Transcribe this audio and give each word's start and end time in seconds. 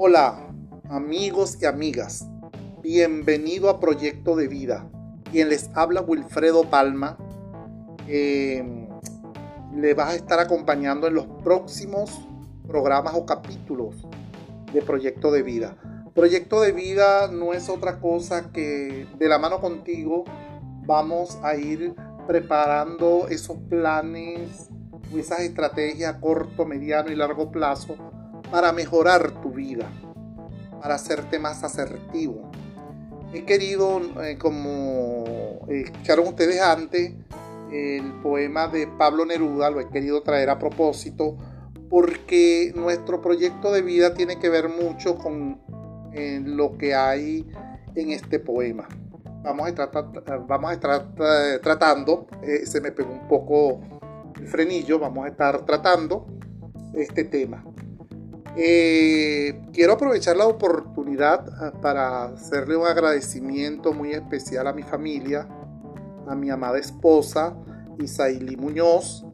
Hola, 0.00 0.54
amigos 0.88 1.58
y 1.60 1.66
amigas. 1.66 2.24
Bienvenido 2.84 3.68
a 3.68 3.80
Proyecto 3.80 4.36
de 4.36 4.46
Vida. 4.46 4.88
Quien 5.32 5.48
les 5.48 5.70
habla 5.74 6.02
Wilfredo 6.02 6.70
Palma. 6.70 7.18
Eh, 8.06 8.62
le 9.74 9.94
vas 9.94 10.10
a 10.10 10.14
estar 10.14 10.38
acompañando 10.38 11.08
en 11.08 11.14
los 11.14 11.26
próximos 11.42 12.16
programas 12.68 13.14
o 13.16 13.26
capítulos 13.26 14.06
de 14.72 14.82
Proyecto 14.82 15.32
de 15.32 15.42
Vida. 15.42 15.76
Proyecto 16.14 16.60
de 16.60 16.70
Vida 16.70 17.26
no 17.26 17.52
es 17.52 17.68
otra 17.68 17.98
cosa 17.98 18.52
que 18.52 19.08
de 19.18 19.28
la 19.28 19.40
mano 19.40 19.60
contigo 19.60 20.22
vamos 20.86 21.40
a 21.42 21.56
ir 21.56 21.92
preparando 22.28 23.26
esos 23.30 23.56
planes 23.68 24.70
o 25.12 25.18
esas 25.18 25.40
estrategias 25.40 26.18
corto, 26.20 26.66
mediano 26.66 27.10
y 27.10 27.16
largo 27.16 27.50
plazo 27.50 27.96
para 28.50 28.72
mejorar 28.72 29.37
vida, 29.58 29.90
para 30.80 30.94
hacerte 30.94 31.38
más 31.38 31.64
asertivo. 31.64 32.50
He 33.34 33.44
querido, 33.44 34.00
eh, 34.22 34.38
como 34.38 35.60
escucharon 35.68 36.28
ustedes 36.28 36.62
antes, 36.62 37.12
el 37.70 38.12
poema 38.22 38.68
de 38.68 38.86
Pablo 38.86 39.26
Neruda, 39.26 39.68
lo 39.70 39.80
he 39.80 39.88
querido 39.88 40.22
traer 40.22 40.48
a 40.48 40.58
propósito, 40.58 41.36
porque 41.90 42.72
nuestro 42.74 43.20
proyecto 43.20 43.72
de 43.72 43.82
vida 43.82 44.14
tiene 44.14 44.38
que 44.38 44.48
ver 44.48 44.68
mucho 44.68 45.16
con 45.16 45.60
eh, 46.14 46.40
lo 46.42 46.78
que 46.78 46.94
hay 46.94 47.46
en 47.94 48.10
este 48.10 48.38
poema. 48.38 48.88
Vamos 49.42 49.66
a 49.66 49.68
estar, 49.68 49.90
vamos 50.46 50.70
a 50.70 50.74
estar 50.74 51.14
tratando, 51.62 52.26
eh, 52.42 52.64
se 52.64 52.80
me 52.80 52.92
pegó 52.92 53.12
un 53.12 53.28
poco 53.28 53.80
el 54.36 54.46
frenillo, 54.46 54.98
vamos 54.98 55.26
a 55.26 55.28
estar 55.28 55.64
tratando 55.64 56.26
este 56.94 57.24
tema. 57.24 57.64
Eh, 58.60 59.60
quiero 59.72 59.92
aprovechar 59.92 60.36
la 60.36 60.48
oportunidad 60.48 61.48
ah, 61.60 61.72
para 61.80 62.24
hacerle 62.24 62.76
un 62.76 62.88
agradecimiento 62.88 63.92
muy 63.92 64.10
especial 64.10 64.66
a 64.66 64.72
mi 64.72 64.82
familia, 64.82 65.46
a 66.26 66.34
mi 66.34 66.50
amada 66.50 66.76
esposa, 66.76 67.56
Isaili 68.00 68.56
Muñoz, 68.56 69.24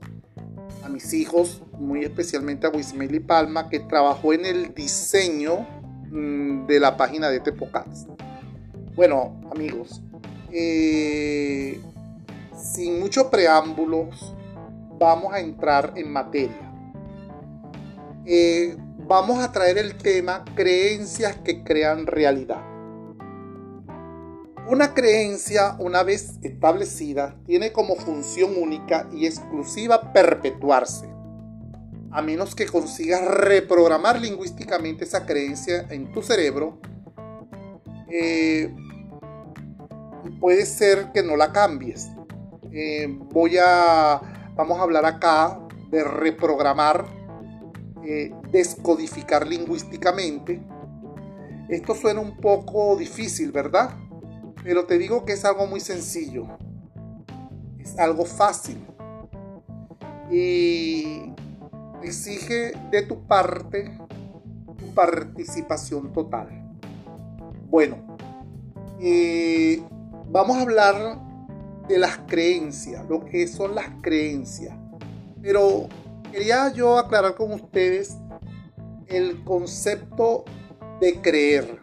a 0.84 0.90
mis 0.90 1.14
hijos, 1.14 1.62
muy 1.78 2.04
especialmente 2.04 2.66
a 2.66 2.70
Wismeli 2.70 3.18
Palma, 3.18 3.70
que 3.70 3.80
trabajó 3.80 4.34
en 4.34 4.44
el 4.44 4.74
diseño 4.74 5.66
mm, 6.10 6.66
de 6.66 6.78
la 6.78 6.98
página 6.98 7.30
de 7.30 7.38
este 7.38 7.52
podcast. 7.52 8.06
Bueno, 8.94 9.40
amigos, 9.50 10.02
eh, 10.52 11.80
sin 12.54 13.00
muchos 13.00 13.24
preámbulos, 13.28 14.34
vamos 14.98 15.32
a 15.32 15.40
entrar 15.40 15.94
en 15.96 16.12
materia. 16.12 16.60
Eh, 18.26 18.76
vamos 19.06 19.38
a 19.44 19.52
traer 19.52 19.78
el 19.78 19.96
tema 19.96 20.44
creencias 20.54 21.36
que 21.36 21.62
crean 21.62 22.06
realidad. 22.06 22.62
Una 24.66 24.94
creencia, 24.94 25.76
una 25.78 26.02
vez 26.02 26.38
establecida, 26.42 27.36
tiene 27.44 27.70
como 27.70 27.96
función 27.96 28.56
única 28.56 29.06
y 29.12 29.26
exclusiva 29.26 30.12
perpetuarse, 30.12 31.06
a 32.10 32.22
menos 32.22 32.54
que 32.54 32.64
consigas 32.64 33.26
reprogramar 33.26 34.18
lingüísticamente 34.20 35.04
esa 35.04 35.26
creencia 35.26 35.86
en 35.90 36.10
tu 36.12 36.22
cerebro. 36.22 36.78
Eh, 38.08 38.74
puede 40.40 40.64
ser 40.64 41.12
que 41.12 41.22
no 41.22 41.36
la 41.36 41.52
cambies. 41.52 42.08
Eh, 42.72 43.06
voy 43.32 43.58
a, 43.62 44.20
vamos 44.56 44.78
a 44.78 44.82
hablar 44.82 45.04
acá 45.04 45.60
de 45.90 46.02
reprogramar 46.04 47.23
eh, 48.04 48.34
descodificar 48.50 49.46
lingüísticamente. 49.46 50.60
Esto 51.68 51.94
suena 51.94 52.20
un 52.20 52.36
poco 52.36 52.96
difícil, 52.96 53.50
¿verdad? 53.50 53.96
Pero 54.62 54.84
te 54.84 54.98
digo 54.98 55.24
que 55.24 55.32
es 55.32 55.44
algo 55.44 55.66
muy 55.66 55.80
sencillo. 55.80 56.46
Es 57.78 57.98
algo 57.98 58.24
fácil. 58.24 58.84
Y 60.30 61.32
exige 62.02 62.72
de 62.90 63.02
tu 63.02 63.26
parte 63.26 63.98
tu 64.76 64.94
participación 64.94 66.12
total. 66.12 66.48
Bueno, 67.70 68.16
eh, 69.00 69.82
vamos 70.30 70.56
a 70.58 70.62
hablar 70.62 71.20
de 71.88 71.98
las 71.98 72.18
creencias, 72.26 73.08
lo 73.08 73.24
que 73.24 73.46
son 73.46 73.74
las 73.74 73.88
creencias. 74.02 74.76
Pero 75.42 75.88
quería 76.34 76.68
yo 76.72 76.98
aclarar 76.98 77.36
con 77.36 77.52
ustedes 77.52 78.16
el 79.06 79.44
concepto 79.44 80.44
de 81.00 81.20
creer. 81.20 81.78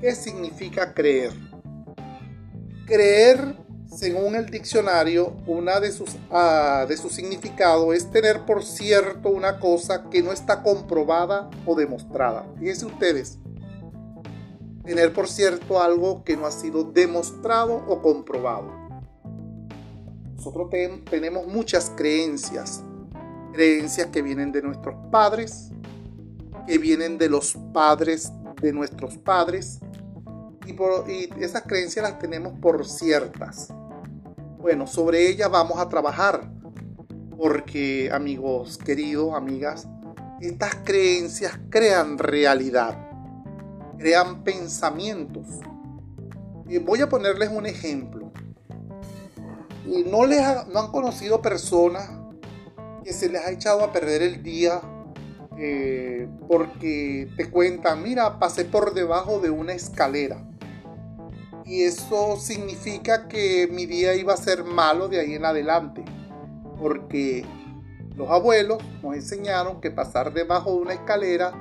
¿Qué 0.00 0.14
significa 0.14 0.94
creer? 0.94 1.32
Creer, 2.86 3.58
según 3.94 4.34
el 4.34 4.46
diccionario, 4.46 5.36
una 5.46 5.78
de 5.78 5.92
sus, 5.92 6.14
uh, 6.30 6.86
de 6.88 6.96
su 6.96 7.10
significado 7.10 7.92
es 7.92 8.10
tener 8.10 8.46
por 8.46 8.64
cierto 8.64 9.28
una 9.28 9.60
cosa 9.60 10.08
que 10.08 10.22
no 10.22 10.32
está 10.32 10.62
comprobada 10.62 11.50
o 11.66 11.74
demostrada. 11.74 12.46
Fíjense 12.58 12.86
ustedes, 12.86 13.38
tener 14.86 15.12
por 15.12 15.28
cierto 15.28 15.82
algo 15.82 16.24
que 16.24 16.34
no 16.34 16.46
ha 16.46 16.50
sido 16.50 16.82
demostrado 16.82 17.84
o 17.86 18.00
comprobado. 18.00 18.72
Nosotros 20.34 20.70
tenemos 21.10 21.46
muchas 21.46 21.90
creencias 21.94 22.82
creencias 23.56 24.08
que 24.08 24.20
vienen 24.20 24.52
de 24.52 24.60
nuestros 24.60 24.94
padres, 25.10 25.70
que 26.66 26.76
vienen 26.76 27.16
de 27.16 27.30
los 27.30 27.56
padres 27.72 28.30
de 28.60 28.70
nuestros 28.70 29.16
padres, 29.16 29.80
y, 30.66 30.74
por, 30.74 31.06
esas 31.08 31.62
creencias 31.62 32.02
las 32.02 32.18
tenemos 32.18 32.52
por 32.58 32.86
ciertas. 32.86 33.68
Bueno, 34.58 34.86
sobre 34.86 35.26
ellas 35.26 35.50
vamos 35.50 35.78
a 35.78 35.88
trabajar, 35.88 36.50
porque 37.38 38.10
amigos 38.12 38.76
queridos, 38.76 39.34
amigas, 39.34 39.88
estas 40.42 40.74
creencias 40.84 41.58
crean 41.70 42.18
realidad, 42.18 43.08
crean 43.96 44.44
pensamientos. 44.44 45.46
Y 46.68 46.76
voy 46.76 47.00
a 47.00 47.08
ponerles 47.08 47.48
un 47.48 47.64
ejemplo. 47.64 48.30
No, 50.10 50.26
les 50.26 50.42
no 50.68 50.80
han 50.80 50.90
conocido 50.90 51.40
personas 51.40 52.25
que 53.06 53.12
se 53.12 53.28
les 53.28 53.40
ha 53.46 53.52
echado 53.52 53.84
a 53.84 53.92
perder 53.92 54.20
el 54.22 54.42
día 54.42 54.80
eh, 55.56 56.28
porque 56.48 57.30
te 57.36 57.48
cuentan, 57.48 58.02
mira, 58.02 58.40
pasé 58.40 58.64
por 58.64 58.94
debajo 58.94 59.38
de 59.38 59.48
una 59.48 59.74
escalera. 59.74 60.44
Y 61.64 61.82
eso 61.82 62.36
significa 62.36 63.28
que 63.28 63.68
mi 63.70 63.86
día 63.86 64.14
iba 64.16 64.34
a 64.34 64.36
ser 64.36 64.64
malo 64.64 65.06
de 65.06 65.20
ahí 65.20 65.34
en 65.34 65.44
adelante. 65.44 66.04
Porque 66.80 67.44
los 68.16 68.28
abuelos 68.28 68.78
nos 69.04 69.14
enseñaron 69.14 69.80
que 69.80 69.92
pasar 69.92 70.32
debajo 70.32 70.72
de 70.72 70.78
una 70.78 70.94
escalera 70.94 71.52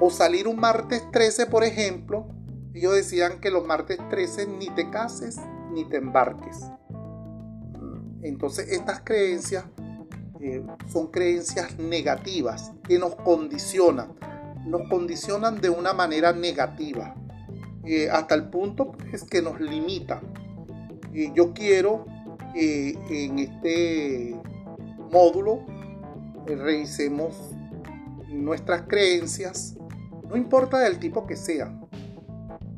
o 0.00 0.10
salir 0.10 0.48
un 0.48 0.58
martes 0.58 1.08
13, 1.12 1.46
por 1.46 1.62
ejemplo, 1.62 2.26
ellos 2.74 2.96
decían 2.96 3.38
que 3.38 3.52
los 3.52 3.64
martes 3.64 3.98
13 4.10 4.48
ni 4.48 4.70
te 4.70 4.90
cases 4.90 5.38
ni 5.72 5.84
te 5.84 5.98
embarques. 5.98 6.64
Entonces 8.22 8.72
estas 8.72 9.00
creencias 9.04 9.64
son 10.88 11.08
creencias 11.08 11.78
negativas 11.78 12.72
que 12.86 12.98
nos 12.98 13.14
condicionan, 13.16 14.12
nos 14.66 14.88
condicionan 14.88 15.60
de 15.60 15.70
una 15.70 15.92
manera 15.92 16.32
negativa, 16.32 17.14
eh, 17.84 18.08
hasta 18.10 18.34
el 18.34 18.48
punto 18.48 18.92
pues, 18.92 19.24
que 19.24 19.42
nos 19.42 19.60
limitan. 19.60 20.20
yo 21.34 21.52
quiero 21.52 22.06
que 22.54 23.24
en 23.26 23.38
este 23.38 24.36
módulo 25.10 25.60
eh, 26.46 26.56
revisemos 26.56 27.34
nuestras 28.28 28.82
creencias, 28.82 29.76
no 30.28 30.36
importa 30.36 30.78
del 30.78 30.98
tipo 30.98 31.26
que 31.26 31.36
sean, 31.36 31.86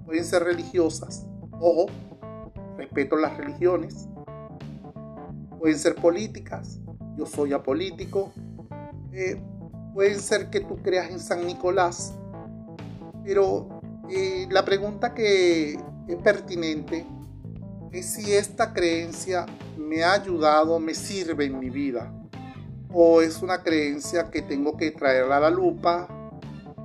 pueden 0.05 0.25
ser 0.25 0.45
religiosas, 0.45 1.27
ojo, 1.61 1.87
respeto 2.77 3.17
las 3.17 3.37
religiones, 3.37 4.09
pueden 5.59 5.79
ser 5.79 5.95
políticas, 5.95 6.81
yo 7.17 7.27
soy 7.27 7.53
apolítico. 7.53 8.33
Eh, 9.13 9.41
puede 9.95 10.17
ser 10.17 10.51
que 10.51 10.61
tú 10.61 10.77
creas 10.83 11.11
en 11.11 11.21
San 11.21 11.47
Nicolás, 11.47 12.15
pero 13.25 13.81
eh, 14.11 14.47
la 14.51 14.65
pregunta 14.65 15.15
que 15.15 15.79
es 16.07 16.17
pertinente 16.23 17.07
es 17.93 18.07
si 18.07 18.35
esta 18.35 18.73
creencia 18.73 19.47
me 19.79 20.05
ha 20.05 20.13
ayudado, 20.13 20.79
me 20.79 20.95
sirve 20.95 21.47
en 21.47 21.59
mi 21.59 21.71
vida, 21.71 22.13
o 22.93 23.23
es 23.23 23.43
una 23.43 23.63
creencia 23.63 24.31
que 24.31 24.43
tengo 24.43 24.77
que 24.77 24.91
traerla 24.91 25.39
a 25.39 25.41
la 25.41 25.51
lupa, 25.51 26.09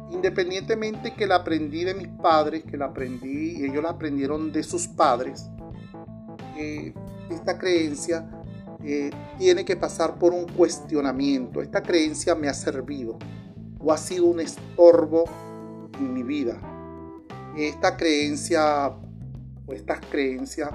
independientemente 0.10 1.13
que 1.13 1.28
la 1.28 1.36
aprendí 1.36 1.83
de 1.83 1.94
mis 1.94 2.07
padres, 2.07 2.63
que 2.63 2.78
la 2.78 2.86
aprendí, 2.86 3.63
ellos 3.63 3.83
la 3.83 3.89
aprendieron 3.89 4.51
de 4.51 4.63
sus 4.63 4.88
padres. 4.88 5.50
Eh, 6.57 6.94
esta 7.30 7.57
creencia 7.57 8.41
eh, 8.83 9.12
tiene 9.38 9.66
que 9.66 9.75
pasar 9.75 10.18
por 10.18 10.33
un 10.33 10.45
cuestionamiento. 10.45 11.62
Esta 11.62 11.81
creencia 11.81 12.36
me 12.36 12.48
ha 12.48 12.54
servido 12.54 13.18
o 13.80 13.92
ha 13.92 13.98
sido 13.98 14.25
un 14.25 14.39
estorbo 14.39 15.25
en 16.00 16.13
mi 16.13 16.24
vida. 16.24 16.57
Esta 17.56 17.98
creencia 17.98 18.88
o 18.88 19.74
estas 19.74 20.00
creencias 20.10 20.69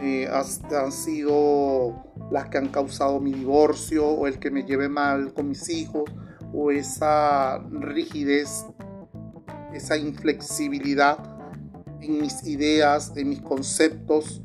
eh, 0.00 0.28
han 0.28 0.92
sido 0.92 2.04
las 2.30 2.48
que 2.48 2.58
han 2.58 2.68
causado 2.68 3.20
mi 3.20 3.32
divorcio 3.32 4.06
o 4.06 4.26
el 4.26 4.38
que 4.38 4.50
me 4.50 4.64
lleve 4.64 4.88
mal 4.88 5.32
con 5.32 5.48
mis 5.48 5.68
hijos 5.68 6.04
o 6.52 6.70
esa 6.70 7.58
rigidez, 7.70 8.66
esa 9.72 9.96
inflexibilidad 9.96 11.18
en 12.00 12.20
mis 12.20 12.46
ideas, 12.46 13.12
en 13.16 13.30
mis 13.30 13.40
conceptos. 13.40 14.42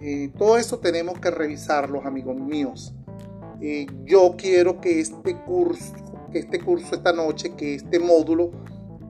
Eh, 0.00 0.32
todo 0.38 0.56
eso 0.56 0.78
tenemos 0.78 1.18
que 1.18 1.30
revisarlos, 1.30 2.06
amigos 2.06 2.36
míos. 2.36 2.94
Eh, 3.60 3.86
yo 4.04 4.34
quiero 4.38 4.80
que 4.80 5.00
este 5.00 5.36
curso, 5.36 5.92
que 6.32 6.38
este 6.38 6.58
curso 6.60 6.94
esta 6.94 7.12
noche, 7.12 7.54
que 7.54 7.74
este 7.74 7.98
módulo 7.98 8.50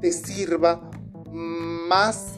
te 0.00 0.10
sirva 0.10 0.90
más 1.30 2.34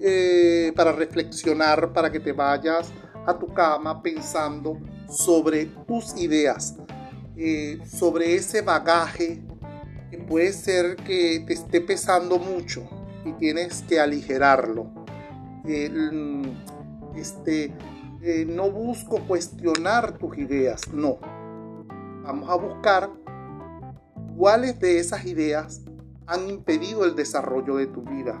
eh, 0.00 0.72
para 0.74 0.90
reflexionar, 0.90 1.92
para 1.92 2.10
que 2.10 2.18
te 2.18 2.32
vayas 2.32 2.90
a 3.24 3.38
tu 3.38 3.46
cama 3.54 4.02
pensando 4.02 4.80
sobre 5.08 5.66
tus 5.86 6.16
ideas, 6.16 6.74
sobre 7.86 8.34
ese 8.34 8.62
bagaje 8.62 9.42
que 10.10 10.18
puede 10.18 10.52
ser 10.52 10.96
que 10.96 11.44
te 11.46 11.52
esté 11.52 11.80
pesando 11.80 12.38
mucho 12.38 12.82
y 13.24 13.32
tienes 13.34 13.82
que 13.82 14.00
aligerarlo. 14.00 14.90
Este, 17.16 17.74
no 18.46 18.70
busco 18.70 19.20
cuestionar 19.26 20.18
tus 20.18 20.38
ideas, 20.38 20.92
no. 20.92 21.18
Vamos 22.24 22.48
a 22.48 22.54
buscar 22.54 23.10
cuáles 24.36 24.78
de 24.78 24.98
esas 24.98 25.24
ideas 25.24 25.82
han 26.26 26.48
impedido 26.48 27.04
el 27.04 27.16
desarrollo 27.16 27.76
de 27.76 27.86
tu 27.86 28.02
vida, 28.02 28.40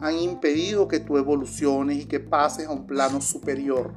han 0.00 0.16
impedido 0.16 0.86
que 0.86 1.00
tú 1.00 1.18
evoluciones 1.18 1.98
y 1.98 2.04
que 2.06 2.20
pases 2.20 2.68
a 2.68 2.72
un 2.72 2.86
plano 2.86 3.20
superior, 3.20 3.92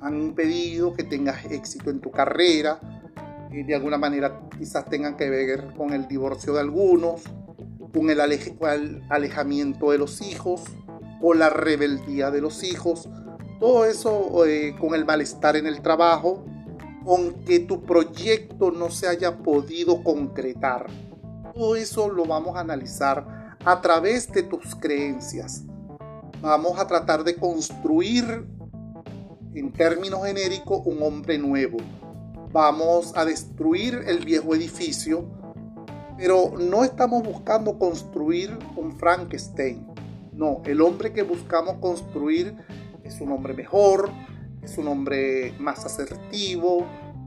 han 0.00 0.18
impedido 0.20 0.94
que 0.94 1.04
tengas 1.04 1.44
éxito 1.46 1.90
en 1.90 2.00
tu 2.00 2.10
carrera, 2.10 2.80
y 3.50 3.62
de 3.62 3.74
alguna 3.74 3.98
manera 3.98 4.40
quizás 4.58 4.84
tengan 4.86 5.16
que 5.16 5.28
ver 5.30 5.74
con 5.76 5.92
el 5.92 6.06
divorcio 6.06 6.54
de 6.54 6.60
algunos, 6.60 7.22
con 7.92 8.10
el, 8.10 8.20
alejamiento 8.20 9.90
de 9.90 9.98
los 9.98 10.20
hijos, 10.20 10.62
o 11.20 11.34
la 11.34 11.50
rebeldía 11.50 12.30
de 12.30 12.40
los 12.40 12.62
hijos, 12.62 13.08
todo 13.58 13.84
eso 13.84 14.44
eh, 14.46 14.76
con 14.78 14.94
el 14.94 15.04
malestar 15.04 15.56
en 15.56 15.66
el 15.66 15.82
trabajo, 15.82 16.44
con 17.04 17.32
que 17.44 17.60
tu 17.60 17.82
proyecto 17.82 18.70
no 18.70 18.90
se 18.90 19.08
haya 19.08 19.38
podido 19.38 20.02
concretar. 20.02 20.86
Todo 21.54 21.74
eso 21.74 22.08
lo 22.08 22.24
vamos 22.24 22.56
a 22.56 22.60
analizar 22.60 23.56
a 23.64 23.80
través 23.80 24.30
de 24.30 24.42
tus 24.42 24.74
creencias. 24.76 25.64
Vamos 26.40 26.78
a 26.78 26.86
tratar 26.86 27.24
de 27.24 27.34
construir, 27.34 28.46
en 29.54 29.72
términos 29.72 30.24
genéricos, 30.24 30.82
un 30.84 31.02
hombre 31.02 31.38
nuevo. 31.38 31.78
Vamos 32.52 33.12
a 33.16 33.24
destruir 33.24 34.04
el 34.06 34.24
viejo 34.24 34.54
edificio, 34.54 35.24
pero 36.16 36.52
no 36.58 36.84
estamos 36.84 37.24
buscando 37.24 37.78
construir 37.78 38.56
un 38.76 38.96
Frankenstein. 38.96 39.84
No, 40.32 40.62
el 40.64 40.80
hombre 40.80 41.12
que 41.12 41.22
buscamos 41.22 41.78
construir 41.80 42.56
es 43.08 43.20
un 43.20 43.32
hombre 43.32 43.54
mejor, 43.54 44.10
es 44.62 44.76
un 44.78 44.86
hombre 44.86 45.54
más 45.58 45.84
asertivo, 45.84 46.86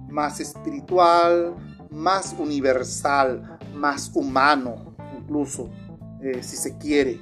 más 0.10 0.40
espiritual, 0.40 1.56
más 1.90 2.36
universal, 2.38 3.58
más 3.76 4.12
humano, 4.14 4.96
incluso, 5.20 5.70
eh, 6.22 6.42
si 6.44 6.56
se 6.56 6.78
quiere. 6.78 7.20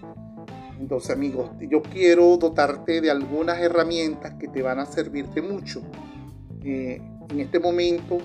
Entonces, 0.80 1.12
amigos, 1.12 1.52
yo 1.60 1.82
quiero 1.82 2.38
dotarte 2.38 3.02
de 3.02 3.10
algunas 3.10 3.60
herramientas 3.60 4.36
que 4.36 4.48
te 4.48 4.62
van 4.62 4.80
a 4.80 4.86
servirte 4.86 5.42
mucho. 5.42 5.82
Eh, 6.64 7.02
en 7.30 7.40
este 7.40 7.60
momento 7.60 8.18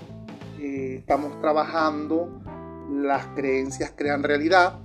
eh, 0.58 0.96
estamos 0.98 1.40
trabajando, 1.40 2.40
las 2.90 3.26
creencias 3.28 3.92
crean 3.96 4.22
realidad, 4.22 4.80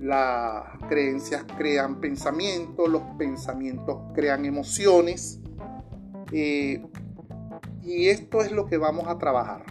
las 0.00 0.64
creencias 0.88 1.44
crean 1.56 2.00
pensamientos, 2.00 2.88
los 2.88 3.02
pensamientos 3.18 3.98
crean 4.14 4.44
emociones. 4.44 5.40
Y 6.32 8.08
esto 8.08 8.40
es 8.40 8.50
lo 8.52 8.66
que 8.66 8.78
vamos 8.78 9.06
a 9.08 9.18
trabajar. 9.18 9.64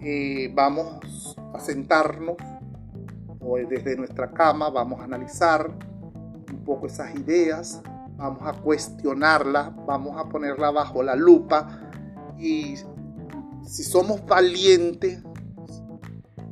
Eh, 0.00 0.50
vamos 0.54 1.36
a 1.54 1.60
sentarnos 1.60 2.36
o 3.40 3.56
desde 3.56 3.96
nuestra 3.96 4.30
cama, 4.30 4.70
vamos 4.70 5.00
a 5.00 5.04
analizar 5.04 5.70
un 6.52 6.64
poco 6.64 6.86
esas 6.86 7.14
ideas, 7.14 7.82
vamos 8.16 8.42
a 8.44 8.52
cuestionarlas, 8.52 9.72
vamos 9.86 10.16
a 10.18 10.28
ponerla 10.28 10.70
bajo 10.70 11.02
la 11.02 11.16
lupa 11.16 11.90
y 12.38 12.76
si 13.64 13.82
somos 13.84 14.24
valientes, 14.26 15.22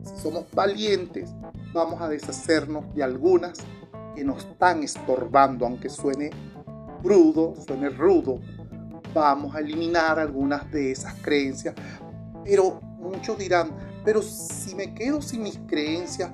si 0.03 0.17
somos 0.23 0.47
valientes, 0.53 1.35
vamos 1.73 2.01
a 2.01 2.09
deshacernos 2.09 2.93
de 2.95 3.03
algunas 3.03 3.59
que 4.15 4.25
nos 4.25 4.45
están 4.45 4.83
estorbando, 4.83 5.67
aunque 5.67 5.89
suene 5.89 6.31
rudo, 7.03 7.55
suene 7.67 7.89
rudo, 7.91 8.41
vamos 9.15 9.55
a 9.55 9.61
eliminar 9.61 10.19
algunas 10.19 10.71
de 10.71 10.93
esas 10.93 11.15
creencias. 11.23 11.75
Pero 12.45 12.81
muchos 12.99 13.39
dirán, 13.39 13.71
pero 14.05 14.23
si 14.23 14.75
me 14.75 14.95
quedo 14.95 15.23
sin 15.23 15.43
mis 15.43 15.59
creencias, 15.67 16.31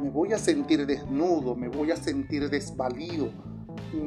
me 0.00 0.10
voy 0.10 0.32
a 0.32 0.38
sentir 0.38 0.86
desnudo, 0.86 1.54
me 1.54 1.68
voy 1.68 1.90
a 1.90 1.96
sentir 1.96 2.50
desvalido. 2.50 3.30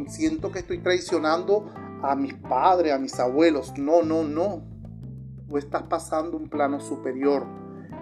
Siento 0.07 0.51
que 0.51 0.59
estoy 0.59 0.79
traicionando 0.79 1.71
a 2.03 2.15
mis 2.15 2.33
padres, 2.33 2.93
a 2.93 2.99
mis 2.99 3.19
abuelos. 3.19 3.73
No, 3.77 4.03
no, 4.03 4.23
no. 4.23 4.63
Tú 5.47 5.57
estás 5.57 5.83
pasando 5.83 6.37
un 6.37 6.49
plano 6.49 6.79
superior. 6.79 7.47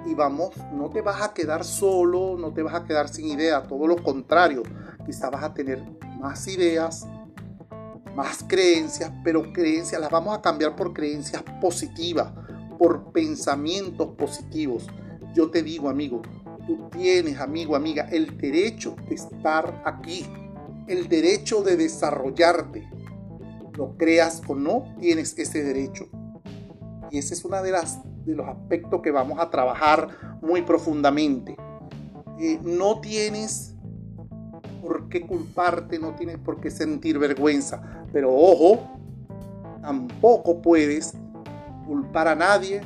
Y 0.06 0.14
vamos, 0.14 0.56
no 0.74 0.90
te 0.90 1.02
vas 1.02 1.22
a 1.22 1.34
quedar 1.34 1.64
solo, 1.64 2.38
no 2.38 2.54
te 2.54 2.62
vas 2.62 2.76
a 2.76 2.86
quedar 2.86 3.10
sin 3.10 3.28
idea, 3.28 3.64
todo 3.64 3.88
lo 3.88 4.02
contrario. 4.02 4.64
Quizás 5.06 5.32
vas 5.32 5.44
a 5.44 5.54
tener 5.54 5.84
más 6.20 6.48
ideas, 6.48 7.08
más 8.16 8.44
creencias, 8.48 9.12
pero 9.24 9.52
creencias 9.52 10.00
las 10.00 10.10
vamos 10.10 10.38
a 10.38 10.42
cambiar 10.42 10.76
por 10.76 10.94
creencias 10.94 11.44
positivas, 11.60 12.32
por 12.78 13.12
pensamientos 13.12 14.16
positivos. 14.16 14.88
Yo 15.34 15.50
te 15.50 15.64
digo, 15.64 15.90
amigo, 15.90 16.22
tú 16.66 16.90
tienes, 16.92 17.40
amigo, 17.40 17.76
amiga, 17.76 18.08
el 18.12 18.38
derecho 18.38 18.96
de 19.10 19.16
estar 19.16 19.82
aquí, 19.86 20.26
el 20.88 21.08
derecho 21.10 21.62
de 21.62 21.76
desarrollarte. 21.76 22.90
Lo 23.78 23.98
creas 23.98 24.42
o 24.48 24.56
no, 24.56 24.96
tienes 25.00 25.38
ese 25.38 25.64
derecho. 25.64 26.08
Y 27.12 27.18
ese 27.18 27.34
es 27.34 27.44
uno 27.44 27.62
de, 27.62 27.72
las, 27.72 28.00
de 28.26 28.36
los 28.36 28.48
aspectos 28.48 29.02
que 29.02 29.12
vamos 29.12 29.40
a 29.40 29.50
trabajar 29.50 30.38
muy 30.42 30.62
profundamente. 30.64 31.56
Eh, 32.40 32.60
no 32.64 33.00
tienes 33.00 33.76
por 34.82 35.08
qué 35.10 35.22
culparte, 35.22 36.00
no 36.00 36.16
tienes 36.16 36.38
por 36.38 36.60
qué 36.60 36.70
sentir 36.70 37.18
vergüenza. 37.20 37.82
Pero 38.12 38.34
ojo, 38.34 38.80
tampoco 39.82 40.62
puedes 40.62 41.14
culpar 41.86 42.28
a 42.28 42.36
nadie 42.36 42.82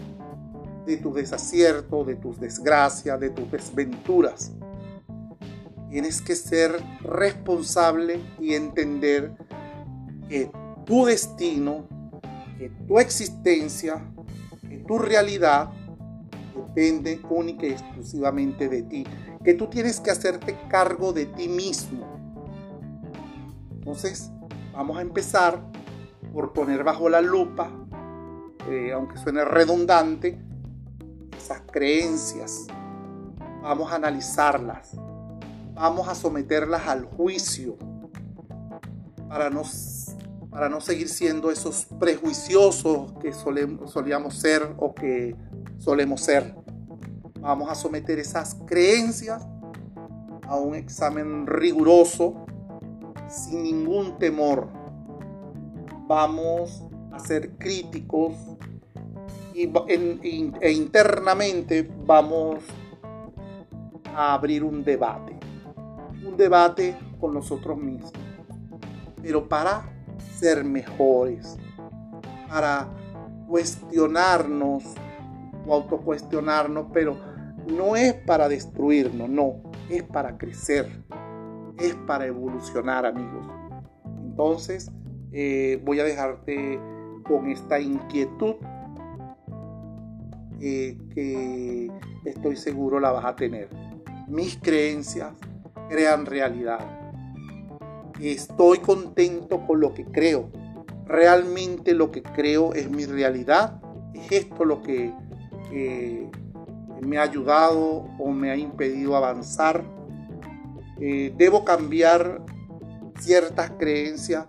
de 0.86 0.98
tu 0.98 1.13
desacierto, 1.13 2.03
de 2.03 2.15
tus 2.15 2.39
desgracias, 2.39 3.19
de 3.19 3.29
tus 3.29 3.50
desventuras. 3.51 4.51
Tienes 5.89 6.22
que 6.22 6.36
ser 6.36 6.72
responsable 7.01 8.19
y 8.39 8.53
entender 8.53 9.34
que 10.27 10.51
tu 10.86 11.05
destino, 11.05 11.88
que 12.58 12.69
tu 12.88 13.00
existencia, 13.00 14.03
que 14.69 14.77
tu 14.79 14.97
realidad 14.99 15.71
depende 16.55 17.19
única 17.29 17.65
y 17.65 17.71
exclusivamente 17.71 18.67
de 18.67 18.83
ti 18.83 19.05
que 19.43 19.53
tú 19.53 19.67
tienes 19.67 19.99
que 19.99 20.11
hacerte 20.11 20.57
cargo 20.69 21.13
de 21.13 21.25
ti 21.25 21.47
mismo. 21.47 22.05
Entonces, 23.71 24.31
vamos 24.73 24.97
a 24.97 25.01
empezar 25.01 25.61
por 26.33 26.53
poner 26.53 26.83
bajo 26.83 27.09
la 27.09 27.21
lupa, 27.21 27.71
eh, 28.69 28.91
aunque 28.93 29.17
suene 29.17 29.45
redundante, 29.45 30.39
esas 31.38 31.61
creencias. 31.71 32.67
Vamos 33.61 33.91
a 33.91 33.95
analizarlas. 33.95 34.95
Vamos 35.73 36.09
a 36.09 36.15
someterlas 36.15 36.88
al 36.88 37.05
juicio 37.05 37.77
para 39.29 39.49
no, 39.49 39.61
para 40.50 40.70
no 40.70 40.82
seguir 40.82 41.10
siendo 41.10 41.51
esos 41.51 41.86
prejuiciosos 42.00 43.13
que 43.22 43.34
solemos, 43.34 43.91
solíamos 43.91 44.36
ser 44.36 44.75
o 44.77 44.94
que 44.94 45.36
solemos 45.77 46.22
ser. 46.22 46.56
Vamos 47.39 47.70
a 47.70 47.75
someter 47.75 48.20
esas 48.20 48.56
creencias 48.65 49.46
a 50.48 50.56
un 50.56 50.75
examen 50.75 51.46
riguroso 51.46 52.46
sin 53.27 53.63
ningún 53.63 54.18
temor. 54.18 54.68
Vamos 56.08 56.84
a 57.12 57.20
ser 57.20 57.51
críticos 57.58 58.34
y, 59.53 59.72
e 60.62 60.72
internamente 60.72 61.89
vamos 62.06 62.63
a 64.15 64.34
abrir 64.34 64.63
un 64.63 64.84
debate. 64.84 65.38
Un 66.25 66.36
debate 66.36 66.98
con 67.20 67.34
nosotros 67.34 67.77
mismos. 67.77 68.12
Pero 69.22 69.48
para 69.48 69.99
ser 70.39 70.63
mejores. 70.63 71.58
Para 72.48 72.88
cuestionarnos 73.48 74.84
o 75.67 75.74
autocuestionarnos, 75.74 76.88
pero 76.93 77.17
no 77.67 77.96
es 77.96 78.13
para 78.13 78.48
destruirnos, 78.48 79.29
no, 79.29 79.62
es 79.89 80.03
para 80.03 80.38
crecer, 80.38 81.03
es 81.77 81.96
para 82.08 82.25
evolucionar, 82.25 83.05
amigos. 83.05 83.46
Entonces, 84.24 84.91
eh, 85.31 85.81
voy 85.84 86.00
a 86.00 86.03
dejarte 86.03 86.79
con 87.24 87.50
esta 87.50 87.79
inquietud 87.79 88.55
eh, 90.62 90.98
que 91.13 91.91
estoy 92.25 92.55
seguro 92.55 93.00
la 93.00 93.12
vas 93.12 93.25
a 93.25 93.36
tener. 93.36 93.69
Mis 94.27 94.58
creencias 94.58 95.34
crean 95.89 96.25
realidad. 96.25 96.99
Estoy 98.21 98.79
contento 98.79 99.65
con 99.65 99.79
lo 99.79 99.93
que 99.93 100.05
creo. 100.05 100.49
Realmente 101.05 101.93
lo 101.93 102.11
que 102.11 102.21
creo 102.21 102.73
es 102.73 102.89
mi 102.89 103.05
realidad. 103.05 103.81
Es 104.13 104.31
esto 104.31 104.65
lo 104.65 104.81
que 104.81 105.13
me 107.01 107.17
ha 107.17 107.23
ayudado 107.23 108.07
o 108.19 108.31
me 108.31 108.51
ha 108.51 108.55
impedido 108.55 109.15
avanzar. 109.15 109.83
Eh, 110.99 111.33
debo 111.38 111.63
cambiar 111.63 112.41
ciertas 113.19 113.71
creencias 113.71 114.45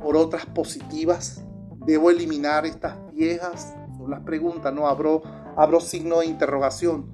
por 0.00 0.16
otras 0.16 0.46
positivas. 0.46 1.44
Debo 1.86 2.10
eliminar 2.10 2.66
estas 2.66 2.96
viejas. 3.12 3.74
Son 3.96 4.10
las 4.10 4.20
preguntas, 4.20 4.72
no 4.72 4.86
abro, 4.88 5.22
abro 5.56 5.80
signo 5.80 6.20
de 6.20 6.26
interrogación. 6.26 7.06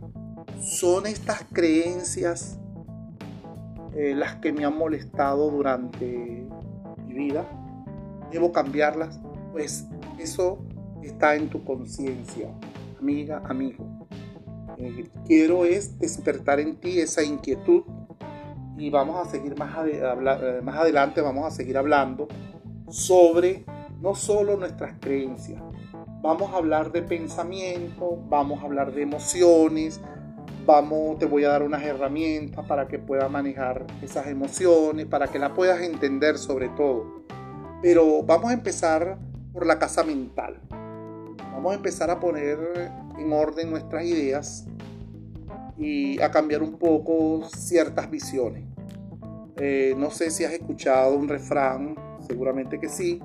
¿Son 0.61 1.07
estas 1.07 1.45
creencias 1.53 2.59
eh, 3.99 4.15
las 4.15 4.37
que 4.37 4.53
me 4.53 4.65
han 4.65 4.79
molestado 4.79 5.51
durante 5.51 6.47
mi 7.05 7.15
vida? 7.15 7.45
¿Debo 8.31 8.53
cambiarlas? 8.53 9.19
Pues 9.51 9.89
eso 10.21 10.65
está 11.03 11.35
en 11.35 11.49
tu 11.49 11.65
conciencia, 11.65 12.49
amiga, 13.01 13.43
amigo. 13.45 14.07
Eh, 14.77 15.09
quiero 15.27 15.65
es 15.65 15.99
despertar 15.99 16.61
en 16.61 16.77
ti 16.77 17.01
esa 17.01 17.25
inquietud 17.25 17.83
y 18.77 18.89
vamos 18.89 19.27
a 19.27 19.29
seguir 19.29 19.59
más, 19.59 19.77
eh, 19.89 20.61
más 20.63 20.77
adelante, 20.77 21.21
vamos 21.21 21.45
a 21.45 21.51
seguir 21.51 21.77
hablando 21.77 22.29
sobre 22.89 23.65
no 24.01 24.15
solo 24.15 24.57
nuestras 24.57 24.95
creencias, 25.01 25.61
vamos 26.23 26.53
a 26.53 26.59
hablar 26.59 26.93
de 26.93 27.03
pensamiento, 27.03 28.17
vamos 28.29 28.63
a 28.63 28.67
hablar 28.67 28.93
de 28.93 29.03
emociones, 29.03 30.01
vamos, 30.69 31.19
te 31.19 31.25
voy 31.25 31.45
a 31.45 31.49
dar 31.49 31.63
unas 31.63 31.83
herramientas 31.83 32.63
para 32.67 32.87
que 32.87 32.99
puedas 32.99 33.31
manejar 33.31 33.87
esas 34.03 34.27
emociones, 34.27 35.07
para 35.07 35.27
que 35.29 35.39
la 35.39 35.55
puedas 35.55 35.81
entender 35.81 36.37
sobre 36.37 36.69
todo. 36.69 37.25
Pero 37.81 38.23
vamos 38.23 38.51
a 38.51 38.53
empezar 38.53 39.19
por 39.55 39.67
la 39.67 39.79
casa 39.79 40.05
mental. 40.05 40.61
Vamos 41.55 41.73
a 41.73 41.75
empezar 41.75 42.11
a 42.11 42.21
poner 42.21 42.59
en 43.19 43.33
orden 43.33 43.71
nuestras 43.71 44.05
ideas 44.05 44.67
y 45.79 46.21
a 46.21 46.31
cambiar 46.31 46.63
un 46.63 46.79
poco 46.79 47.49
ciertas 47.49 48.11
visiones. 48.11 48.65
Eh, 49.57 49.95
no 49.97 50.11
sé 50.11 50.31
si 50.31 50.45
has 50.45 50.53
escuchado 50.53 51.17
un 51.17 51.29
refrán, 51.29 51.97
seguramente 52.27 52.79
que 52.79 52.91
sí, 52.91 53.23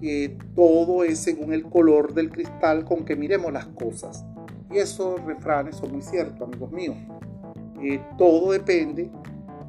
que 0.00 0.38
todo 0.56 1.04
es 1.04 1.18
según 1.18 1.52
el 1.52 1.64
color 1.64 2.14
del 2.14 2.30
cristal 2.30 2.86
con 2.86 3.04
que 3.04 3.14
miremos 3.14 3.52
las 3.52 3.66
cosas. 3.66 4.24
Y 4.72 4.78
esos 4.78 5.22
refranes 5.24 5.76
son 5.76 5.92
muy 5.92 6.02
ciertos, 6.02 6.40
amigos 6.40 6.72
míos. 6.72 6.96
Eh, 7.82 8.00
todo 8.16 8.52
depende 8.52 9.10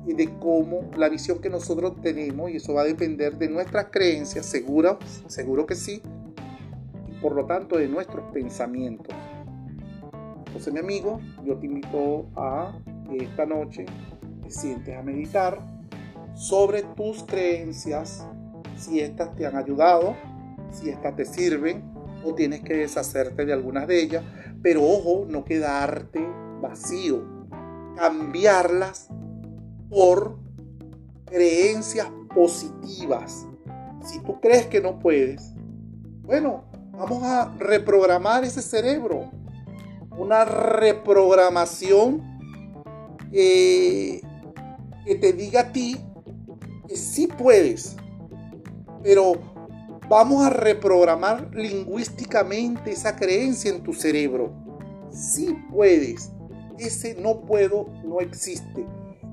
de 0.06 0.40
cómo 0.40 0.90
la 0.96 1.10
visión 1.10 1.40
que 1.40 1.50
nosotros 1.50 2.00
tenemos 2.02 2.52
y 2.52 2.58
eso 2.58 2.74
va 2.74 2.82
a 2.82 2.86
depender 2.86 3.38
de 3.38 3.50
nuestras 3.50 3.88
creencias, 3.90 4.46
seguro, 4.46 5.00
seguro 5.28 5.66
que 5.66 5.76
sí, 5.76 6.02
y 7.08 7.14
por 7.22 7.34
lo 7.36 7.46
tanto 7.46 7.78
de 7.78 7.88
nuestros 7.88 8.32
pensamientos. 8.32 9.16
Entonces, 10.46 10.74
mi 10.74 10.80
amigo, 10.80 11.20
yo 11.44 11.58
te 11.58 11.66
invito 11.66 12.28
a 12.36 12.78
que 13.10 13.24
esta 13.24 13.46
noche 13.46 13.86
te 14.44 14.52
sientes 14.52 14.96
a 14.96 15.02
meditar 15.02 15.60
sobre 16.36 16.84
tus 16.84 17.24
creencias, 17.24 18.28
si 18.76 19.00
estas 19.00 19.36
te 19.36 19.46
han 19.46 19.56
ayudado, 19.56 20.16
si 20.72 20.90
estas 20.90 21.16
te 21.16 21.26
sirven 21.26 21.93
o 22.24 22.34
tienes 22.34 22.62
que 22.62 22.76
deshacerte 22.76 23.46
de 23.46 23.54
algunas 23.54 23.88
de 23.88 24.02
ellas, 24.02 24.24
pero 24.62 24.84
ojo, 24.84 25.26
no 25.28 25.44
quedarte 25.44 26.26
vacío, 26.62 27.48
cambiarlas 27.96 29.10
por 29.90 30.38
creencias 31.26 32.08
positivas. 32.34 33.46
Si 34.04 34.20
tú 34.22 34.40
crees 34.40 34.68
que 34.68 34.82
no 34.82 35.00
puedes, 35.00 35.54
bueno, 36.22 36.66
vamos 36.92 37.24
a 37.24 37.54
reprogramar 37.58 38.44
ese 38.44 38.62
cerebro 38.62 39.32
una 40.18 40.46
reprogramación 40.46 42.22
que 43.32 44.22
te 45.20 45.34
diga 45.34 45.62
a 45.62 45.72
ti 45.72 45.98
que 46.88 46.96
sí 46.96 47.28
puedes, 47.28 47.96
pero 49.02 49.34
vamos 50.10 50.46
a 50.46 50.50
reprogramar 50.50 51.50
lingüísticamente 51.54 52.92
esa 52.92 53.16
creencia 53.16 53.72
en 53.72 53.84
tu 53.84 53.94
cerebro. 53.94 54.54
Sí 55.12 55.56
puedes. 55.72 56.32
Ese 56.78 57.16
no 57.16 57.42
puedo 57.42 57.88
no 58.04 58.20
existe. 58.20 58.86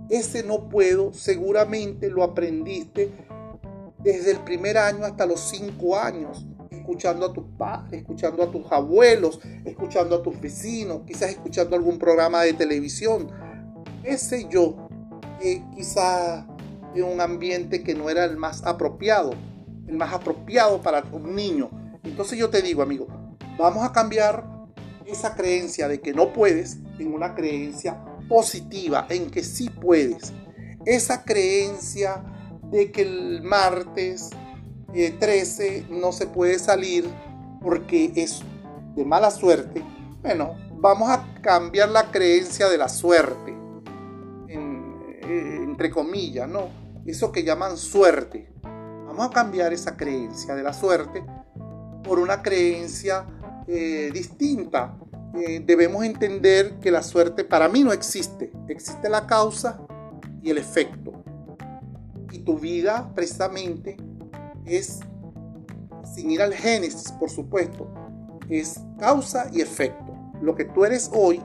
Ese 0.09 0.43
no 0.43 0.69
puedo 0.69 1.13
seguramente 1.13 2.11
lo 2.11 2.23
aprendiste 2.23 3.13
desde 3.99 4.33
el 4.33 4.39
primer 4.41 4.79
año 4.79 5.05
hasta 5.05 5.27
los 5.27 5.41
cinco 5.41 5.97
años 5.97 6.47
escuchando 6.71 7.27
a 7.27 7.33
tus 7.33 7.45
padres, 7.57 8.01
escuchando 8.01 8.43
a 8.43 8.51
tus 8.51 8.71
abuelos, 8.73 9.41
escuchando 9.65 10.17
a 10.17 10.23
tus 10.23 10.41
vecinos, 10.41 11.03
quizás 11.07 11.31
escuchando 11.31 11.77
algún 11.77 11.99
programa 11.99 12.43
de 12.43 12.53
televisión, 12.53 13.29
ese 14.03 14.49
yo, 14.49 14.89
que 15.41 15.63
quizás 15.75 16.45
en 16.95 17.05
un 17.05 17.21
ambiente 17.21 17.83
que 17.83 17.95
no 17.95 18.11
era 18.11 18.25
el 18.25 18.37
más 18.37 18.65
apropiado, 18.65 19.31
el 19.91 19.97
más 19.97 20.13
apropiado 20.13 20.81
para 20.81 21.05
un 21.13 21.35
niño. 21.35 21.69
Entonces 22.05 22.39
yo 22.39 22.49
te 22.49 22.63
digo, 22.63 22.83
amigo, 22.83 23.09
vamos 23.59 23.85
a 23.85 23.93
cambiar 23.93 24.45
esa 25.05 25.35
creencia 25.35 25.89
de 25.89 26.01
que 26.01 26.15
no 26.15 26.33
puedes 26.33 26.79
en 26.99 27.13
una 27.13 27.35
creencia 27.35 28.03
positiva, 28.29 29.07
en 29.11 29.31
que 29.31 29.43
sí 29.43 29.69
puedes. 29.69 30.33
Esa 30.87 31.25
creencia 31.25 32.23
de 32.71 32.93
que 32.93 33.03
el 33.03 33.43
martes 33.43 34.31
13 34.93 35.79
eh, 35.79 35.87
no 35.91 36.13
se 36.13 36.27
puede 36.27 36.59
salir 36.59 37.05
porque 37.61 38.13
es 38.15 38.43
de 38.95 39.05
mala 39.05 39.31
suerte, 39.31 39.83
bueno, 40.23 40.57
vamos 40.79 41.11
a 41.11 41.35
cambiar 41.43 41.91
la 41.91 42.11
creencia 42.11 42.69
de 42.69 42.79
la 42.79 42.89
suerte, 42.89 43.57
eh, 44.49 45.59
entre 45.63 45.91
comillas, 45.91 46.49
¿no? 46.49 46.69
Eso 47.07 47.33
que 47.33 47.45
llaman 47.45 47.77
suerte. 47.77 48.50
Vamos 49.11 49.27
a 49.27 49.31
cambiar 49.31 49.73
esa 49.73 49.97
creencia 49.97 50.55
de 50.55 50.63
la 50.63 50.73
suerte 50.73 51.25
por 52.05 52.21
una 52.21 52.43
creencia 52.43 53.27
eh, 53.67 54.09
distinta. 54.15 54.97
debemos 55.65 56.05
entender 56.05 56.79
que 56.79 56.93
la 56.93 57.03
suerte 57.03 57.43
para 57.43 57.69
mí 57.69 57.83
no 57.83 57.93
existe. 57.93 58.53
Existe 58.69 59.09
la 59.09 59.27
causa 59.27 59.81
y 60.45 60.51
el 60.51 60.59
efecto. 60.59 61.25
Y 62.31 62.39
tu 62.39 62.57
vida 62.57 63.11
precisamente 63.13 63.97
es, 64.65 65.01
sin 66.15 66.31
ir 66.31 66.41
al 66.41 66.55
génesis, 66.55 67.11
por 67.11 67.31
supuesto, 67.31 67.93
es 68.49 68.81
causa 69.01 69.51
y 69.53 69.61
efecto. 69.61 70.15
Lo 70.41 70.55
que 70.55 70.67
tú 70.67 70.85
eres 70.85 71.11
hoy 71.13 71.43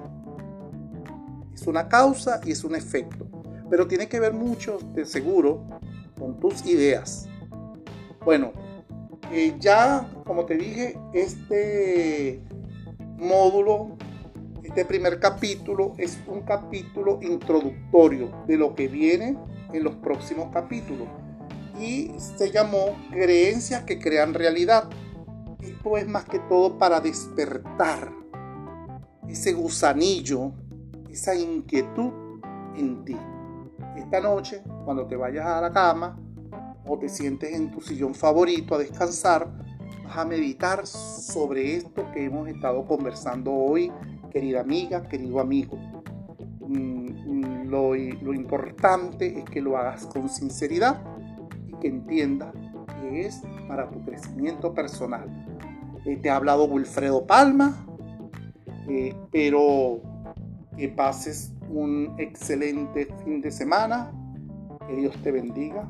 es 1.51 1.65
una 1.65 1.89
causa 1.89 2.41
y 2.45 2.51
es 2.51 2.63
un 2.63 2.75
efecto. 2.75 3.27
Pero 3.71 3.87
tiene 3.87 4.07
que 4.07 4.19
ver 4.19 4.33
mucho, 4.33 4.77
de 4.93 5.03
seguro, 5.03 5.63
con 6.19 6.39
tus 6.39 6.63
ideas. 6.67 7.27
Bueno, 8.25 8.53
eh, 9.31 9.55
ya, 9.59 10.09
como 10.25 10.45
te 10.45 10.55
dije, 10.55 10.97
este 11.13 12.41
módulo, 13.19 13.97
este 14.63 14.83
primer 14.83 15.19
capítulo 15.19 15.93
es 15.99 16.17
un 16.25 16.41
capítulo 16.41 17.19
introductorio 17.21 18.31
de 18.47 18.57
lo 18.57 18.73
que 18.73 18.87
viene 18.87 19.37
en 19.71 19.83
los 19.83 19.97
próximos 19.97 20.51
capítulos 20.51 21.07
y 21.79 22.13
se 22.17 22.49
llamó 22.49 22.97
Creencias 23.11 23.83
que 23.83 23.99
crean 23.99 24.33
realidad. 24.33 24.89
Esto 25.59 25.95
es 25.95 26.07
más 26.07 26.25
que 26.25 26.39
todo 26.39 26.79
para 26.79 26.99
despertar 26.99 28.11
ese 29.29 29.53
gusanillo, 29.53 30.51
esa 31.11 31.35
inquietud 31.35 32.41
en 32.75 33.05
ti. 33.05 33.17
Esta 33.95 34.19
noche, 34.19 34.63
cuando 34.83 35.05
te 35.05 35.15
vayas 35.15 35.45
a 35.45 35.61
la 35.61 35.71
cama 35.71 36.24
o 36.87 36.97
te 36.97 37.09
sientes 37.09 37.53
en 37.53 37.71
tu 37.71 37.81
sillón 37.81 38.15
favorito 38.15 38.75
a 38.75 38.77
descansar, 38.77 39.49
vas 40.03 40.17
a 40.17 40.25
meditar 40.25 40.85
sobre 40.85 41.75
esto 41.75 42.11
que 42.13 42.25
hemos 42.25 42.47
estado 42.47 42.85
conversando 42.85 43.53
hoy, 43.53 43.91
querida 44.31 44.61
amiga, 44.61 45.03
querido 45.03 45.39
amigo. 45.39 45.77
Mm, 46.59 47.09
mm, 47.09 47.69
lo, 47.69 47.95
lo 47.95 48.33
importante 48.33 49.39
es 49.39 49.45
que 49.45 49.61
lo 49.61 49.77
hagas 49.77 50.05
con 50.05 50.29
sinceridad 50.29 51.01
y 51.67 51.73
que 51.79 51.87
entiendas 51.87 52.53
que 53.01 53.25
es 53.25 53.41
para 53.67 53.89
tu 53.89 54.03
crecimiento 54.03 54.73
personal. 54.73 55.29
Eh, 56.05 56.17
te 56.17 56.29
ha 56.29 56.35
hablado 56.35 56.65
Wilfredo 56.65 57.25
Palma, 57.25 57.85
eh, 58.87 59.15
pero 59.31 60.01
que 60.77 60.89
pases 60.89 61.51
un 61.69 62.13
excelente 62.19 63.07
fin 63.23 63.41
de 63.41 63.49
semana. 63.49 64.11
Que 64.87 64.95
Dios 64.95 65.15
te 65.23 65.31
bendiga. 65.31 65.89